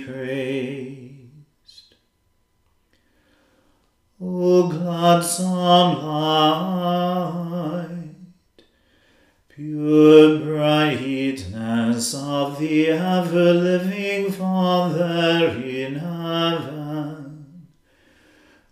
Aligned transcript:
praised. 0.00 1.94
O 4.20 4.68
gladsome 4.68 6.02
light, 6.02 7.88
pure 9.48 10.38
brightness 10.38 12.14
of 12.14 12.58
the 12.58 12.90
ever-living 12.90 14.32
Father 14.32 15.48
in 15.62 15.96
heaven, 15.96 17.66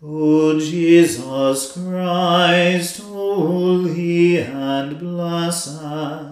O 0.02 0.58
Jesus 0.58 1.72
Christ, 1.72 3.00
holy 3.02 4.38
and 4.38 4.98
blessed, 4.98 6.31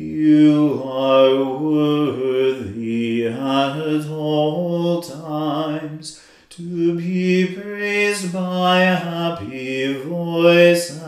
You 0.00 0.82
are 0.82 1.44
worthy 1.58 3.26
at 3.26 4.08
all 4.08 5.02
times 5.02 6.22
to 6.48 6.96
be 6.96 7.54
praised 7.54 8.32
by 8.32 8.80
happy 8.80 9.92
voices. 9.92 10.98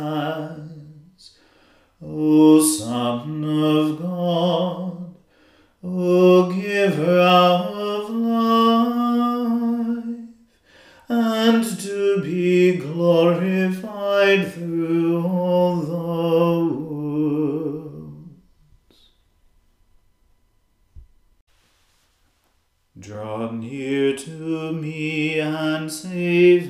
O 2.04 2.60
Son 2.60 3.42
of 3.44 3.98
God, 3.98 5.14
O 5.82 6.52
Giver 6.52 7.71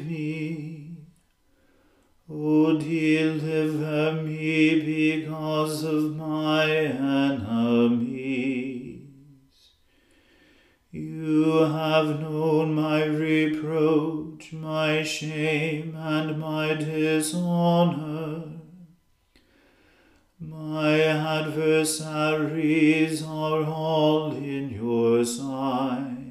me. 0.05 0.97
O 2.29 2.79
deliver 2.79 4.23
me 4.23 4.81
because 4.81 5.85
of 5.85 6.17
my 6.17 6.71
enemies. 6.71 8.13
You 10.91 11.65
have 11.65 12.21
known 12.21 12.75
my 12.75 13.05
reproach, 13.05 14.53
my 14.53 15.03
shame, 15.03 15.95
and 15.97 16.39
my 16.39 16.75
dishonor. 16.75 18.45
My 20.39 21.01
adversaries 21.01 22.03
are 23.23 23.65
all 23.65 24.33
in 24.33 24.71
your 24.71 25.25
sight. 25.25 26.22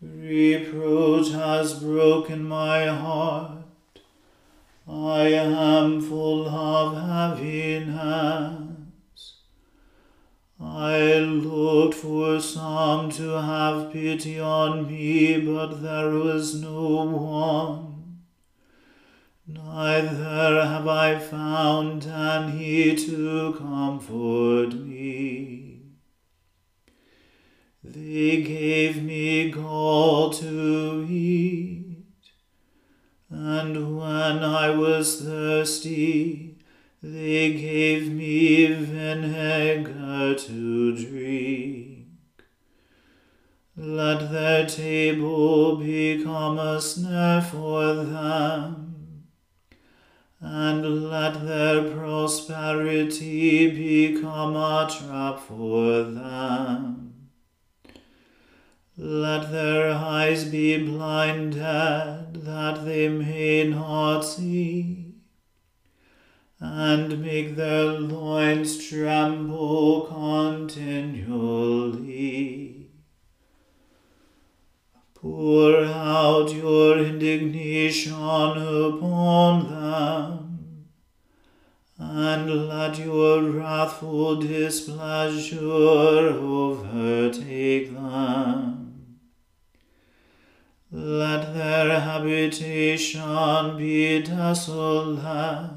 Reproach 0.00 1.32
has 1.32 1.74
broken 1.82 2.44
my 2.44 2.86
heart. 2.86 3.64
I 4.86 5.24
am 5.28 6.00
full 6.00 6.48
of 6.48 7.36
heaviness. 7.36 8.68
I 10.60 11.18
looked 11.18 11.94
for 11.94 12.40
some 12.40 13.10
to 13.10 13.42
have 13.42 13.92
pity 13.92 14.38
on 14.38 14.86
me, 14.86 15.40
but 15.40 15.82
there 15.82 16.10
was 16.10 16.54
no 16.62 17.04
one. 17.04 18.20
Neither 19.48 20.64
have 20.64 20.86
I 20.86 21.18
found 21.18 22.06
any 22.06 22.94
to 22.94 23.52
comfort 23.58 24.74
me. 24.74 25.67
They 27.90 28.42
gave 28.42 29.02
me 29.02 29.50
gall 29.50 30.30
to 30.30 31.06
eat 31.08 31.78
and 33.30 33.98
when 33.98 34.42
I 34.42 34.70
was 34.70 35.20
thirsty, 35.20 36.56
they 37.02 37.52
gave 37.52 38.10
me 38.10 38.72
vinegar 38.72 40.34
to 40.34 40.96
drink. 40.96 42.06
Let 43.76 44.32
their 44.32 44.66
table 44.66 45.76
become 45.76 46.58
a 46.58 46.80
snare 46.80 47.42
for 47.42 47.94
them, 47.94 49.26
and 50.40 51.10
let 51.10 51.44
their 51.44 51.94
prosperity 51.94 53.70
become 53.70 54.56
a 54.56 54.88
trap 54.90 55.38
for 55.38 56.02
them. 56.02 57.07
Let 59.00 59.52
their 59.52 59.92
eyes 59.92 60.46
be 60.46 60.76
blinded, 60.84 61.54
that 61.62 62.84
they 62.84 63.08
may 63.08 63.62
not 63.68 64.22
see, 64.22 65.14
and 66.58 67.22
make 67.22 67.54
their 67.54 67.92
loins 67.92 68.76
tremble 68.88 70.00
continually. 70.06 70.98
Pour 75.14 75.84
out 75.84 76.52
your 76.52 76.98
indignation 76.98 78.14
upon 78.14 79.70
them, 79.70 80.88
and 82.00 82.66
let 82.66 82.98
your 82.98 83.44
wrathful 83.44 84.40
displeasure 84.40 85.60
overtake 86.34 87.94
them. 87.94 88.87
Let 90.90 91.52
their 91.52 92.00
habitation 92.00 93.76
be 93.76 94.22
desolate, 94.22 95.70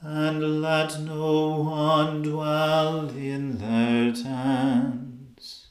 and 0.00 0.62
let 0.62 0.98
no 1.00 1.58
one 1.58 2.22
dwell 2.22 3.10
in 3.10 3.58
their 3.58 4.10
tents. 4.14 5.66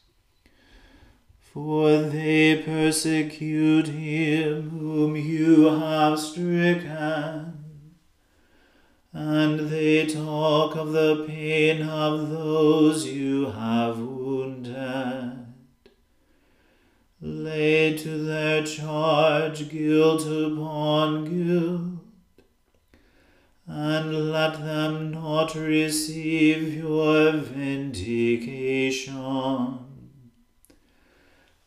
For 1.40 2.04
they 2.04 2.62
persecute 2.62 3.88
him 3.88 4.70
whom 4.70 5.16
you 5.16 5.64
have 5.66 6.20
stricken, 6.20 7.64
and 9.12 9.60
they 9.72 10.06
talk 10.06 10.76
of 10.76 10.92
the 10.92 11.26
pain 11.28 11.82
of 11.82 12.30
those 12.30 13.08
you 13.08 13.48
have 13.48 13.98
wounded 13.98 15.21
lay 17.24 17.96
to 17.96 18.24
their 18.24 18.64
charge 18.64 19.70
guilt 19.70 20.26
upon 20.26 21.26
guilt, 21.26 22.00
and 23.68 24.32
let 24.32 24.60
them 24.60 25.12
not 25.12 25.54
receive 25.54 26.74
your 26.74 27.32
vindication. 27.34 28.98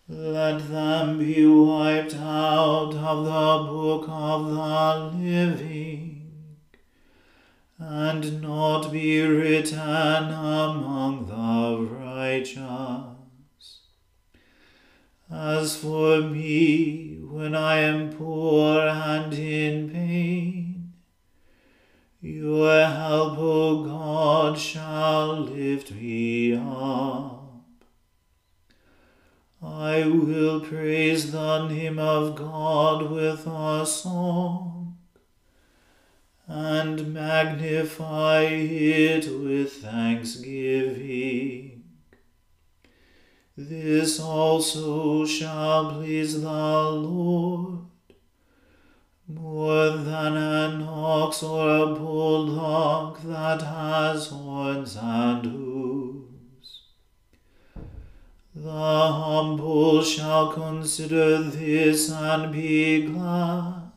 Let 0.09 0.69
them 0.69 1.19
be 1.19 1.47
wiped 1.47 2.17
out 2.17 2.95
of 2.95 3.25
the 3.25 3.73
book 3.73 4.07
of 4.09 4.47
the 4.51 5.13
living, 5.17 6.33
and 7.79 8.43
not 8.43 8.91
be 8.91 9.21
written 9.23 9.79
among 9.79 11.27
the 11.27 11.79
righteous. 11.95 13.14
As 15.37 15.77
for 15.77 16.21
me, 16.21 17.19
when 17.21 17.57
I 17.57 17.79
am 17.79 18.13
poor 18.13 18.79
and 18.87 19.35
in 19.35 19.91
pain, 19.91 20.93
your 22.21 22.87
help, 22.87 23.37
O 23.39 23.83
God, 23.83 24.57
shall 24.57 25.41
lift 25.41 25.91
me 25.91 26.55
up. 26.55 27.65
I 29.61 30.07
will 30.07 30.61
praise 30.61 31.33
the 31.33 31.67
name 31.67 31.99
of 31.99 32.37
God 32.37 33.11
with 33.11 33.45
a 33.45 33.85
song 33.85 34.99
and 36.47 37.13
magnify 37.13 38.43
it 38.45 39.27
with 39.27 39.73
thanksgiving. 39.83 41.74
This 43.57 44.19
also 44.19 45.25
shall 45.25 45.93
please 45.93 46.43
the 46.43 46.51
Lord 46.51 47.85
more 49.29 49.91
than 49.91 50.37
an 50.37 50.83
ox 50.83 51.41
or 51.41 51.69
a 51.69 51.87
bullock 51.95 53.23
that 53.23 53.63
has 53.63 54.27
horns 54.27 54.97
and 55.01 55.47
hooves. 55.47 56.83
The 58.57 58.71
humble 58.71 60.03
shall 60.03 60.53
consider 60.53 61.39
this 61.45 62.11
and 62.11 62.53
be 62.53 63.07
glad. 63.07 63.93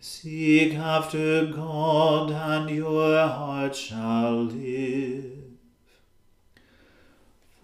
Seek 0.00 0.74
after 0.76 1.44
God, 1.44 2.30
and 2.30 2.70
your 2.70 3.28
heart 3.28 3.76
shall 3.76 4.44
live. 4.44 5.37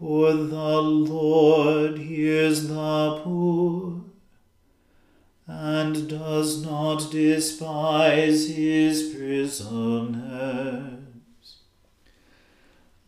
For 0.05 0.35
the 0.35 0.83
Lord 0.83 1.97
hears 1.97 2.69
the 2.69 3.21
poor 3.25 4.05
and 5.47 6.07
does 6.11 6.63
not 6.63 7.11
despise 7.11 8.51
his 8.51 9.15
prisoners. 9.15 9.63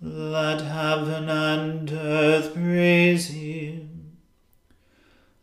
Let 0.01 0.63
heaven 0.63 1.29
and 1.29 1.93
earth 1.93 2.55
praise 2.55 3.29
him, 3.29 4.17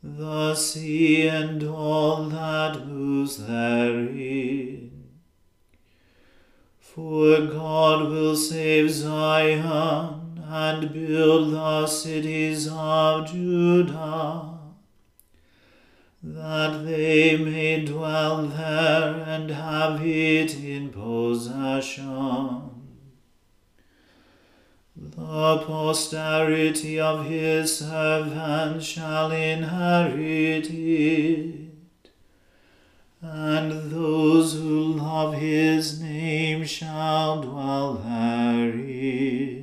the 0.01 0.55
sea 0.55 1.27
and 1.27 1.63
all 1.65 2.29
that 2.29 2.87
moves 2.87 3.45
therein. 3.45 5.03
For 6.79 7.41
God 7.41 8.09
will 8.09 8.35
save 8.35 8.89
Zion 8.89 10.22
and 10.55 10.93
build 10.93 11.51
the 11.51 11.87
cities 11.87 12.69
of 12.71 13.25
Judah, 13.25 14.59
that 16.21 16.85
they 16.85 17.35
may 17.37 17.83
dwell 17.83 18.45
there 18.45 19.15
and 19.25 19.49
have 19.49 20.05
it 20.05 20.55
in 20.63 20.89
possession. 20.89 22.69
The 24.95 25.57
posterity 25.65 26.99
of 26.99 27.25
his 27.25 27.79
servants 27.79 28.85
shall 28.85 29.31
inherit 29.31 30.69
it, 30.69 32.11
and 33.23 33.89
those 33.91 34.53
who 34.53 34.83
love 34.93 35.33
his 35.33 35.99
name 35.99 36.63
shall 36.63 37.41
dwell 37.41 37.95
therein. 37.95 39.62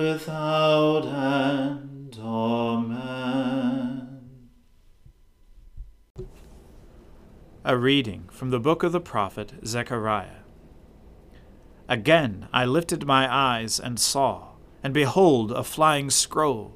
A 7.71 7.77
reading 7.77 8.27
from 8.33 8.49
the 8.49 8.59
book 8.59 8.83
of 8.83 8.91
the 8.91 8.99
prophet 8.99 9.53
Zechariah. 9.65 10.43
Again 11.87 12.49
I 12.51 12.65
lifted 12.65 13.05
my 13.05 13.33
eyes 13.33 13.79
and 13.79 13.97
saw, 13.97 14.55
and 14.83 14.93
behold, 14.93 15.53
a 15.53 15.63
flying 15.63 16.09
scroll. 16.09 16.75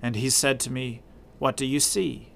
And 0.00 0.16
he 0.16 0.30
said 0.30 0.58
to 0.60 0.72
me, 0.72 1.02
What 1.38 1.54
do 1.54 1.66
you 1.66 1.80
see? 1.80 2.32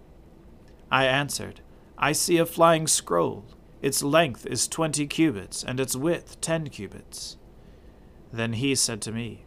I 0.90 1.06
answered, 1.06 1.62
I 1.96 2.12
see 2.12 2.36
a 2.36 2.44
flying 2.44 2.86
scroll. 2.86 3.46
Its 3.80 4.02
length 4.02 4.44
is 4.44 4.68
twenty 4.68 5.06
cubits, 5.06 5.64
and 5.64 5.80
its 5.80 5.96
width 5.96 6.38
ten 6.42 6.68
cubits. 6.68 7.38
Then 8.30 8.52
he 8.52 8.74
said 8.74 9.00
to 9.00 9.10
me, 9.10 9.46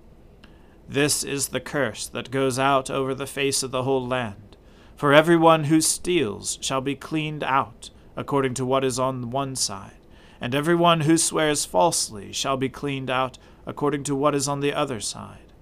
This 0.90 1.24
is 1.24 1.50
the 1.50 1.62
curse 1.62 2.08
that 2.08 2.32
goes 2.32 2.58
out 2.58 2.90
over 2.90 3.14
the 3.14 3.28
face 3.28 3.62
of 3.62 3.70
the 3.70 3.84
whole 3.84 4.08
land. 4.08 4.58
For 4.96 5.14
every 5.14 5.38
one 5.38 5.66
who 5.66 5.82
steals 5.82 6.58
shall 6.62 6.82
be 6.82 6.96
cleaned 6.96 7.44
out 7.44 7.92
according 8.16 8.54
to 8.56 8.66
what 8.66 8.84
is 8.84 9.00
on 9.00 9.32
one 9.32 9.56
side, 9.56 9.98
and 10.40 10.54
every 10.54 10.76
one 10.76 11.02
who 11.02 11.18
swears 11.18 11.66
falsely 11.66 12.32
shall 12.32 12.58
be 12.58 12.70
cleaned 12.70 13.10
out 13.10 13.38
according 13.66 14.04
to 14.04 14.16
what 14.16 14.36
is 14.36 14.48
on 14.48 14.60
the 14.60 14.74
other 14.74 15.00
side. 15.00 15.54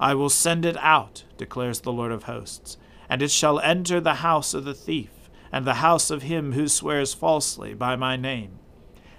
I 0.00 0.14
will 0.14 0.28
send 0.28 0.64
it 0.64 0.76
out, 0.78 1.24
declares 1.36 1.80
the 1.80 1.92
Lord 1.92 2.12
of 2.12 2.24
hosts, 2.24 2.76
and 3.08 3.22
it 3.22 3.30
shall 3.30 3.58
enter 3.60 4.00
the 4.00 4.14
house 4.14 4.54
of 4.54 4.64
the 4.64 4.74
thief, 4.74 5.10
and 5.50 5.66
the 5.66 5.74
house 5.74 6.10
of 6.10 6.22
him 6.22 6.52
who 6.52 6.68
swears 6.68 7.14
falsely 7.14 7.74
by 7.74 7.96
my 7.96 8.16
name. 8.16 8.58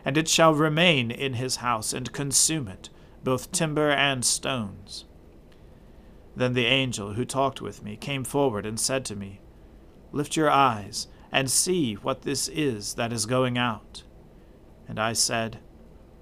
And 0.06 0.18
it 0.18 0.28
shall 0.28 0.54
remain 0.54 1.12
in 1.12 1.34
his 1.34 1.58
house, 1.58 1.92
and 1.92 2.14
consume 2.14 2.68
it, 2.68 2.90
both 3.24 3.52
timber 3.52 3.90
and 3.90 4.24
stones. 4.24 5.06
Then 6.36 6.54
the 6.54 6.68
angel 6.68 7.14
who 7.14 7.26
talked 7.26 7.62
with 7.62 7.84
me 7.84 7.98
came 7.98 8.24
forward 8.24 8.66
and 8.66 8.80
said 8.80 9.04
to 9.06 9.16
me, 9.16 9.42
Lift 10.12 10.38
your 10.38 10.50
eyes 10.50 11.08
and 11.32 11.50
see 11.50 11.94
what 11.96 12.24
this 12.24 12.48
is 12.48 12.96
that 12.96 13.14
is 13.14 13.26
going 13.26 13.58
out. 13.58 14.04
And 14.88 15.00
I 15.00 15.14
said, 15.14 15.60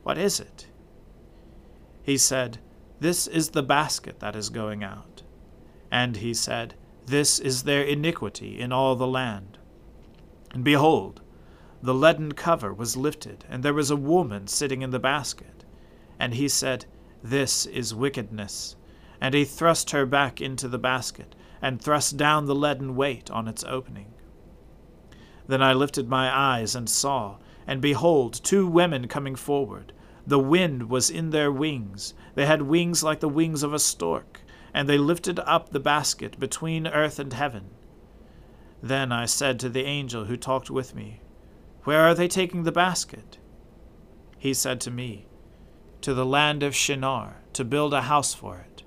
What 0.03 0.17
is 0.17 0.39
it? 0.39 0.67
He 2.03 2.17
said, 2.17 2.59
This 2.99 3.27
is 3.27 3.49
the 3.49 3.63
basket 3.63 4.19
that 4.19 4.35
is 4.35 4.49
going 4.49 4.83
out. 4.83 5.23
And 5.91 6.17
he 6.17 6.33
said, 6.33 6.75
This 7.05 7.39
is 7.39 7.63
their 7.63 7.83
iniquity 7.83 8.59
in 8.59 8.71
all 8.71 8.95
the 8.95 9.07
land. 9.07 9.57
And 10.53 10.63
behold, 10.63 11.21
the 11.81 11.93
leaden 11.93 12.33
cover 12.33 12.73
was 12.73 12.97
lifted, 12.97 13.45
and 13.47 13.63
there 13.63 13.73
was 13.73 13.91
a 13.91 13.95
woman 13.95 14.47
sitting 14.47 14.81
in 14.81 14.89
the 14.89 14.99
basket. 14.99 15.63
And 16.19 16.33
he 16.33 16.49
said, 16.49 16.85
This 17.23 17.65
is 17.65 17.95
wickedness. 17.95 18.75
And 19.21 19.33
he 19.33 19.45
thrust 19.45 19.91
her 19.91 20.05
back 20.05 20.41
into 20.41 20.67
the 20.67 20.79
basket, 20.79 21.35
and 21.61 21.81
thrust 21.81 22.17
down 22.17 22.45
the 22.45 22.55
leaden 22.55 22.95
weight 22.95 23.31
on 23.31 23.47
its 23.47 23.63
opening. 23.63 24.13
Then 25.47 25.61
I 25.61 25.73
lifted 25.73 26.09
my 26.09 26.35
eyes 26.35 26.75
and 26.75 26.89
saw, 26.89 27.37
and 27.65 27.81
behold, 27.81 28.33
two 28.43 28.67
women 28.67 29.07
coming 29.07 29.35
forward. 29.35 29.93
The 30.25 30.39
wind 30.39 30.89
was 30.89 31.09
in 31.09 31.29
their 31.29 31.51
wings. 31.51 32.13
They 32.35 32.45
had 32.45 32.63
wings 32.63 33.03
like 33.03 33.21
the 33.21 33.29
wings 33.29 33.63
of 33.63 33.73
a 33.73 33.79
stork, 33.79 34.41
and 34.73 34.87
they 34.87 34.97
lifted 34.97 35.39
up 35.39 35.69
the 35.69 35.79
basket 35.79 36.39
between 36.39 36.85
earth 36.85 37.17
and 37.17 37.31
heaven. 37.31 37.69
Then 38.83 39.11
I 39.11 39.25
said 39.25 39.59
to 39.59 39.69
the 39.69 39.85
angel 39.85 40.25
who 40.25 40.37
talked 40.37 40.69
with 40.69 40.93
me, 40.93 41.21
Where 41.83 42.01
are 42.01 42.13
they 42.13 42.27
taking 42.27 42.63
the 42.63 42.71
basket? 42.71 43.37
He 44.37 44.53
said 44.53 44.81
to 44.81 44.91
me, 44.91 45.25
To 46.01 46.13
the 46.13 46.25
land 46.25 46.61
of 46.61 46.75
Shinar, 46.75 47.37
to 47.53 47.63
build 47.63 47.93
a 47.93 48.03
house 48.03 48.33
for 48.33 48.57
it. 48.57 48.83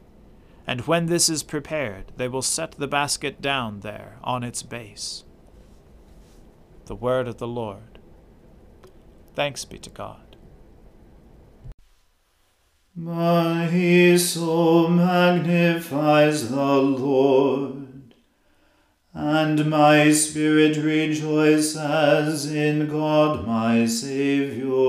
And 0.66 0.82
when 0.82 1.06
this 1.06 1.28
is 1.28 1.42
prepared, 1.42 2.12
they 2.16 2.28
will 2.28 2.42
set 2.42 2.72
the 2.72 2.86
basket 2.86 3.40
down 3.40 3.80
there 3.80 4.18
on 4.22 4.44
its 4.44 4.62
base. 4.62 5.24
The 6.90 6.96
word 6.96 7.28
of 7.28 7.38
the 7.38 7.46
Lord. 7.46 8.00
Thanks 9.36 9.64
be 9.64 9.78
to 9.78 9.90
God. 9.90 10.34
My 12.96 14.16
soul 14.16 14.88
magnifies 14.88 16.50
the 16.50 16.74
Lord, 16.78 18.16
and 19.14 19.70
my 19.70 20.10
spirit 20.10 20.78
rejoices 20.78 22.52
in 22.52 22.88
God 22.88 23.46
my 23.46 23.86
Saviour. 23.86 24.82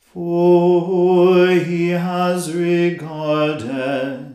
For 0.00 1.48
he 1.48 1.88
has 1.88 2.54
regarded 2.54 4.29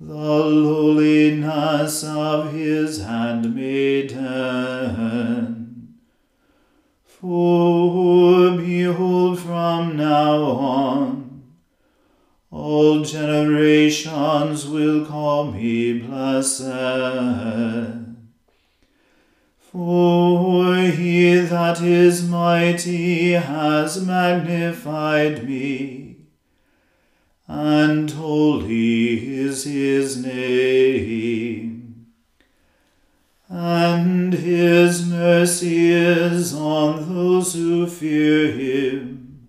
the 0.00 0.14
lowliness 0.14 2.04
of 2.04 2.52
his 2.52 3.02
handmaiden. 3.02 4.18
For 7.04 8.56
behold, 8.56 9.40
from 9.40 9.96
now 9.96 10.40
on, 10.40 11.42
all 12.52 13.02
generations 13.02 14.68
will 14.68 15.04
call 15.04 15.50
me 15.50 15.98
blessed. 15.98 16.62
For 19.58 20.76
he 20.76 21.40
that 21.40 21.82
is 21.82 22.22
mighty 22.26 23.32
has 23.32 24.06
magnified 24.06 25.44
me 25.46 26.07
and 27.48 28.10
holy 28.10 29.38
is 29.38 29.64
his 29.64 30.22
name. 30.22 32.06
And 33.48 34.34
his 34.34 35.08
mercy 35.08 35.90
is 35.90 36.54
on 36.54 37.14
those 37.14 37.54
who 37.54 37.86
fear 37.86 38.52
him 38.52 39.48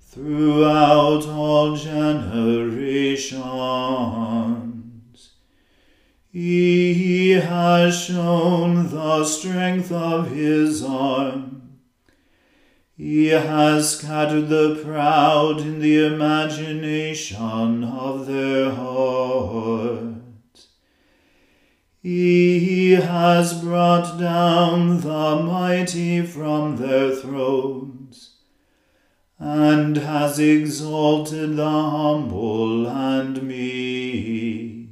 throughout 0.00 1.24
all 1.26 1.76
generations. 1.76 3.40
He 6.32 7.30
has 7.30 7.96
shown 7.96 8.90
the 8.90 9.24
strength 9.24 9.92
of 9.92 10.32
his 10.32 10.82
arm 10.82 11.59
he 13.00 13.28
has 13.28 13.96
scattered 13.96 14.50
the 14.50 14.78
proud 14.84 15.58
in 15.62 15.80
the 15.80 16.04
imagination 16.04 17.82
of 17.82 18.26
their 18.26 18.70
hearts. 18.70 20.68
He 22.02 22.90
has 22.90 23.58
brought 23.62 24.18
down 24.18 25.00
the 25.00 25.42
mighty 25.42 26.20
from 26.26 26.76
their 26.76 27.16
thrones, 27.16 28.36
and 29.38 29.96
has 29.96 30.38
exalted 30.38 31.56
the 31.56 31.64
humble 31.64 32.86
and 32.86 33.42
meek. 33.42 34.90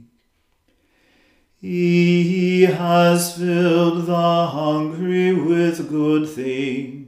He 1.61 2.63
has 2.63 3.37
filled 3.37 4.07
the 4.07 4.47
hungry 4.47 5.35
with 5.35 5.91
good 5.91 6.27
things 6.27 7.08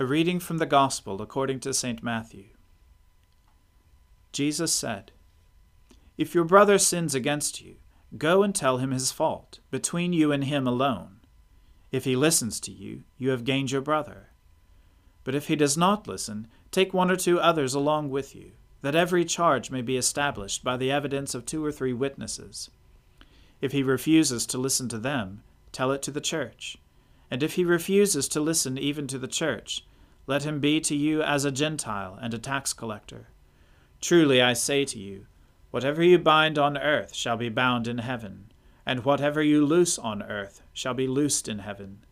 A 0.00 0.06
reading 0.06 0.40
from 0.40 0.56
the 0.56 0.64
Gospel 0.64 1.20
according 1.20 1.60
to 1.60 1.74
St. 1.74 2.02
Matthew. 2.02 2.46
Jesus 4.32 4.72
said, 4.72 5.12
If 6.16 6.34
your 6.34 6.44
brother 6.44 6.78
sins 6.78 7.14
against 7.14 7.60
you, 7.60 7.74
go 8.16 8.42
and 8.42 8.54
tell 8.54 8.78
him 8.78 8.92
his 8.92 9.12
fault, 9.12 9.58
between 9.70 10.14
you 10.14 10.32
and 10.32 10.44
him 10.44 10.66
alone. 10.66 11.16
If 11.92 12.06
he 12.06 12.16
listens 12.16 12.60
to 12.60 12.72
you, 12.72 13.02
you 13.18 13.28
have 13.28 13.44
gained 13.44 13.72
your 13.72 13.82
brother. 13.82 14.30
But 15.22 15.34
if 15.34 15.48
he 15.48 15.54
does 15.54 15.76
not 15.76 16.08
listen, 16.08 16.46
take 16.70 16.94
one 16.94 17.10
or 17.10 17.16
two 17.16 17.38
others 17.38 17.74
along 17.74 18.08
with 18.08 18.34
you, 18.34 18.52
that 18.80 18.94
every 18.94 19.26
charge 19.26 19.70
may 19.70 19.82
be 19.82 19.98
established 19.98 20.64
by 20.64 20.78
the 20.78 20.90
evidence 20.90 21.34
of 21.34 21.44
two 21.44 21.62
or 21.62 21.72
three 21.72 21.92
witnesses. 21.92 22.70
If 23.60 23.72
he 23.72 23.82
refuses 23.82 24.46
to 24.46 24.56
listen 24.56 24.88
to 24.88 24.98
them, 24.98 25.42
tell 25.72 25.92
it 25.92 26.00
to 26.04 26.10
the 26.10 26.22
church. 26.22 26.78
And 27.30 27.42
if 27.42 27.56
he 27.56 27.66
refuses 27.66 28.28
to 28.28 28.40
listen 28.40 28.78
even 28.78 29.06
to 29.06 29.18
the 29.18 29.28
church, 29.28 29.84
let 30.30 30.44
him 30.44 30.60
be 30.60 30.80
to 30.80 30.94
you 30.94 31.20
as 31.24 31.44
a 31.44 31.50
Gentile 31.50 32.16
and 32.22 32.32
a 32.32 32.38
tax 32.38 32.72
collector. 32.72 33.26
Truly 34.00 34.40
I 34.40 34.52
say 34.52 34.84
to 34.84 34.96
you, 34.96 35.26
whatever 35.72 36.04
you 36.04 36.20
bind 36.20 36.56
on 36.56 36.78
earth 36.78 37.16
shall 37.16 37.36
be 37.36 37.48
bound 37.48 37.88
in 37.88 37.98
heaven, 37.98 38.52
and 38.86 39.04
whatever 39.04 39.42
you 39.42 39.66
loose 39.66 39.98
on 39.98 40.22
earth 40.22 40.62
shall 40.72 40.94
be 40.94 41.08
loosed 41.08 41.48
in 41.48 41.58
heaven. 41.58 42.04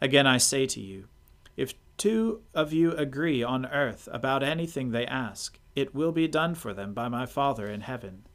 Again 0.00 0.26
I 0.26 0.38
say 0.38 0.64
to 0.68 0.80
you, 0.80 1.08
if 1.54 1.74
two 1.98 2.40
of 2.54 2.72
you 2.72 2.92
agree 2.92 3.42
on 3.42 3.66
earth 3.66 4.08
about 4.10 4.42
anything 4.42 4.90
they 4.90 5.04
ask, 5.04 5.58
it 5.76 5.94
will 5.94 6.12
be 6.12 6.26
done 6.26 6.54
for 6.54 6.72
them 6.72 6.94
by 6.94 7.08
my 7.08 7.26
Father 7.26 7.66
in 7.66 7.82
heaven. 7.82 8.26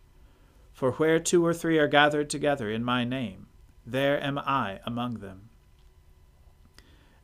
For 0.72 0.92
where 0.92 1.20
two 1.20 1.44
or 1.44 1.56
three 1.56 1.80
are 1.80 1.88
gathered 1.88 2.30
together 2.30 2.70
in 2.70 2.84
my 2.84 3.04
name, 3.04 3.48
there 3.88 4.24
am 4.24 4.38
I 4.38 4.82
among 4.86 5.16
them. 5.16 5.47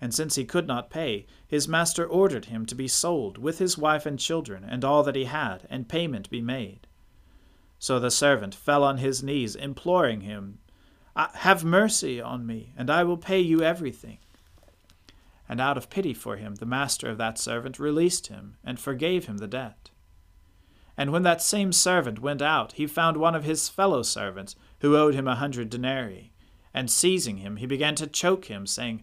And 0.00 0.14
since 0.14 0.34
he 0.34 0.44
could 0.44 0.66
not 0.66 0.90
pay, 0.90 1.26
his 1.46 1.68
master 1.68 2.06
ordered 2.06 2.46
him 2.46 2.64
to 2.66 2.74
be 2.74 2.88
sold, 2.88 3.36
with 3.36 3.58
his 3.58 3.76
wife 3.76 4.06
and 4.06 4.18
children, 4.18 4.64
and 4.64 4.84
all 4.84 5.02
that 5.02 5.16
he 5.16 5.24
had, 5.24 5.66
and 5.68 5.88
payment 5.88 6.30
be 6.30 6.40
made. 6.40 6.86
So 7.78 7.98
the 7.98 8.10
servant 8.10 8.54
fell 8.54 8.82
on 8.82 8.98
his 8.98 9.22
knees, 9.22 9.54
imploring 9.54 10.22
him, 10.22 10.58
ah, 11.16 11.30
Have 11.34 11.64
mercy 11.64 12.20
on 12.20 12.46
me, 12.46 12.72
and 12.76 12.90
I 12.90 13.04
will 13.04 13.18
pay 13.18 13.40
you 13.40 13.62
everything 13.62 14.18
and 15.50 15.60
out 15.60 15.76
of 15.76 15.90
pity 15.90 16.14
for 16.14 16.36
him 16.36 16.54
the 16.54 16.64
master 16.64 17.10
of 17.10 17.18
that 17.18 17.36
servant 17.36 17.80
released 17.80 18.28
him, 18.28 18.54
and 18.62 18.78
forgave 18.78 19.24
him 19.24 19.38
the 19.38 19.48
debt. 19.48 19.90
And 20.96 21.10
when 21.10 21.24
that 21.24 21.42
same 21.42 21.72
servant 21.72 22.20
went 22.20 22.40
out, 22.40 22.74
he 22.74 22.86
found 22.86 23.16
one 23.16 23.34
of 23.34 23.42
his 23.42 23.68
fellow 23.68 24.04
servants, 24.04 24.54
who 24.78 24.96
owed 24.96 25.12
him 25.12 25.26
a 25.26 25.34
hundred 25.34 25.68
denarii. 25.68 26.32
And 26.72 26.88
seizing 26.88 27.38
him, 27.38 27.56
he 27.56 27.66
began 27.66 27.96
to 27.96 28.06
choke 28.06 28.44
him, 28.44 28.64
saying, 28.64 29.02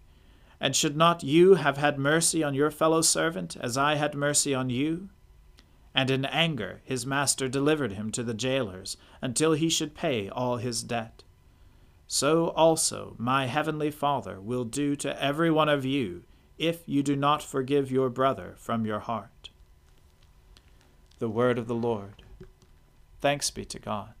And 0.61 0.73
should 0.73 0.95
not 0.95 1.23
you 1.23 1.55
have 1.55 1.75
had 1.75 1.99
mercy 1.99 2.41
on 2.41 2.53
your 2.53 2.71
fellow 2.71 3.01
servant, 3.01 3.57
as 3.59 3.77
I 3.77 3.95
had 3.95 4.15
mercy 4.15 4.55
on 4.55 4.69
you? 4.69 5.09
And 5.93 6.09
in 6.09 6.23
anger 6.23 6.79
his 6.85 7.05
master 7.05 7.49
delivered 7.49 7.91
him 7.91 8.09
to 8.11 8.23
the 8.23 8.33
jailers, 8.33 8.95
until 9.21 9.51
he 9.51 9.67
should 9.67 9.93
pay 9.93 10.29
all 10.29 10.55
his 10.55 10.83
debt 10.83 11.23
so 12.13 12.49
also 12.49 13.15
my 13.17 13.45
heavenly 13.45 13.89
Father 13.89 14.41
will 14.41 14.65
do 14.65 14.97
to 14.97 15.23
every 15.23 15.49
one 15.49 15.69
of 15.69 15.85
you 15.85 16.23
if 16.57 16.83
you 16.85 17.01
do 17.01 17.15
not 17.15 17.41
forgive 17.41 17.89
your 17.89 18.09
brother 18.09 18.53
from 18.57 18.85
your 18.85 18.99
heart. 18.99 19.49
The 21.19 21.29
word 21.29 21.57
of 21.57 21.67
the 21.67 21.73
Lord. 21.73 22.21
Thanks 23.21 23.49
be 23.49 23.63
to 23.63 23.79
God. 23.79 24.20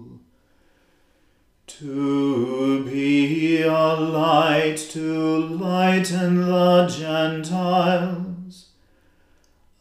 to 1.81 2.85
be 2.85 3.63
a 3.63 3.93
light 3.95 4.77
to 4.77 5.39
lighten 5.47 6.45
the 6.45 6.85
Gentiles 6.85 8.67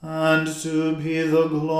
and 0.00 0.46
to 0.62 0.96
be 0.96 1.20
the 1.20 1.46
glory 1.46 1.79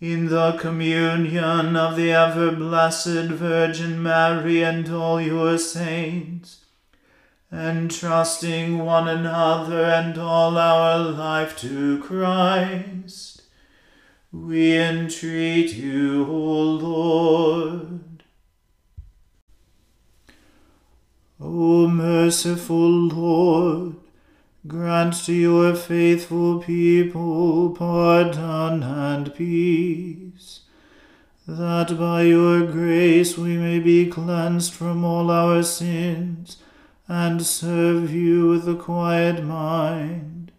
in 0.00 0.26
the 0.26 0.52
communion 0.52 1.74
of 1.74 1.96
the 1.96 2.12
ever 2.12 2.52
blessed 2.52 3.30
Virgin 3.30 4.02
Mary 4.02 4.62
and 4.62 4.88
all 4.92 5.20
your 5.20 5.56
saints, 5.56 6.64
entrusting 7.50 8.78
one 8.78 9.08
another 9.08 9.84
and 9.84 10.18
all 10.18 10.58
our 10.58 10.98
life 10.98 11.56
to 11.58 12.02
Christ, 12.02 13.42
we 14.30 14.76
entreat 14.76 15.72
you, 15.72 16.26
O 16.26 16.62
Lord. 16.62 18.00
O 21.40 21.88
merciful 21.88 22.90
Lord, 22.90 23.96
Grant 24.66 25.14
to 25.26 25.32
your 25.34 25.76
faithful 25.76 26.60
people 26.60 27.70
pardon 27.70 28.82
and 28.82 29.32
peace, 29.34 30.60
that 31.46 31.96
by 31.98 32.22
your 32.22 32.66
grace 32.66 33.36
we 33.38 33.56
may 33.58 33.78
be 33.78 34.10
cleansed 34.10 34.72
from 34.72 35.04
all 35.04 35.30
our 35.30 35.62
sins 35.62 36.56
and 37.06 37.46
serve 37.46 38.12
you 38.12 38.48
with 38.48 38.66
a 38.66 38.74
quiet 38.74 39.44
mind. 39.44 40.50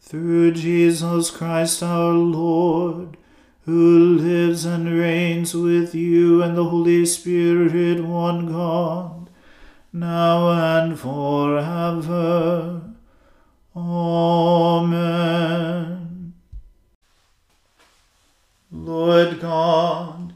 Through 0.00 0.52
Jesus 0.52 1.30
Christ 1.30 1.82
our 1.82 2.12
Lord, 2.12 3.18
who 3.66 4.16
lives 4.16 4.64
and 4.64 4.88
reigns 4.88 5.54
with 5.54 5.94
you 5.94 6.42
and 6.42 6.56
the 6.56 6.64
Holy 6.64 7.04
Spirit, 7.04 8.02
one 8.04 8.46
God, 8.50 9.28
now 9.92 10.50
and 10.78 10.98
forever. 10.98 12.91
Amen. 13.74 15.22
Lord 18.70 19.40
God, 19.40 20.34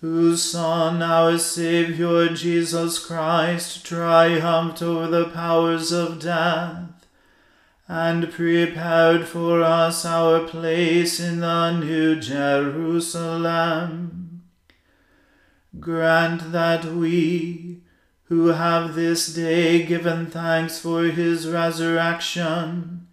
whose 0.00 0.42
Son, 0.42 1.00
our 1.00 1.38
Saviour 1.38 2.28
Jesus 2.28 2.98
Christ, 2.98 3.86
triumphed 3.86 4.82
over 4.82 5.06
the 5.06 5.28
powers 5.28 5.92
of 5.92 6.18
death, 6.18 6.88
and 7.86 8.32
prepared 8.32 9.28
for 9.28 9.62
us 9.62 10.04
our 10.04 10.40
place 10.40 11.20
in 11.20 11.38
the 11.40 11.70
New 11.78 12.16
Jerusalem, 12.16 13.12
grant 15.78 16.50
that 16.50 16.84
we, 16.84 17.71
who 18.32 18.46
have 18.46 18.94
this 18.94 19.34
day 19.34 19.84
given 19.84 20.24
thanks 20.24 20.78
for 20.78 21.02
his 21.04 21.46
resurrection, 21.46 23.06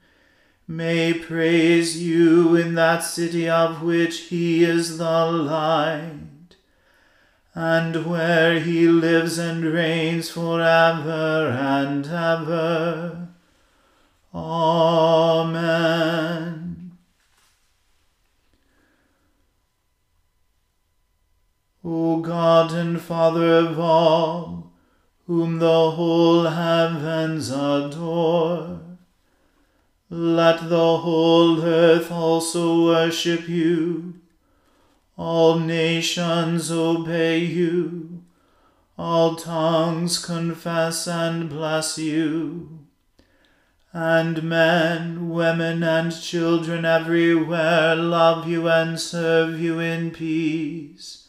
may 0.65 1.11
praise 1.13 2.01
you 2.01 2.55
in 2.55 2.73
that 2.75 2.99
city 2.99 3.49
of 3.49 3.81
which 3.83 4.17
he 4.29 4.63
is 4.63 4.97
the 4.97 5.25
light, 5.25 6.55
and 7.53 8.05
where 8.05 8.61
he 8.61 8.87
lives 8.87 9.37
and 9.37 9.65
reigns 9.65 10.29
for 10.29 10.61
ever 10.61 11.49
and 11.49 12.05
ever. 12.07 13.27
Amen. 14.33 15.67
O 21.83 22.21
God 22.21 22.71
and 22.71 23.01
Father 23.01 23.57
of 23.57 23.77
all, 23.77 24.58
whom 25.29 25.59
the 25.59 25.91
whole 25.91 26.45
heavens 26.45 27.51
adore. 27.51 28.79
Let 30.09 30.69
the 30.69 30.97
whole 30.97 31.61
earth 31.63 32.11
also 32.11 32.85
worship 32.85 33.47
you. 33.47 34.15
All 35.15 35.59
nations 35.59 36.71
obey 36.71 37.37
you. 37.37 38.23
All 38.97 39.35
tongues 39.35 40.17
confess 40.17 41.07
and 41.07 41.47
bless 41.47 41.99
you. 41.99 42.79
And 43.93 44.41
men, 44.41 45.29
women, 45.29 45.83
and 45.83 46.11
children 46.11 46.85
everywhere 46.85 47.95
love 47.95 48.47
you 48.47 48.67
and 48.67 48.99
serve 48.99 49.59
you 49.59 49.77
in 49.79 50.09
peace 50.09 51.28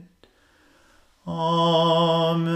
Amen. 1.27 2.49